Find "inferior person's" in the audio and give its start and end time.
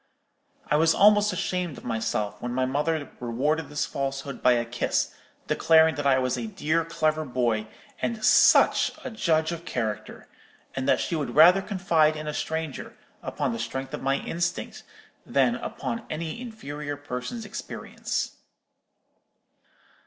16.41-17.45